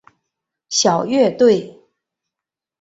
[0.71, 1.79] 小乐队。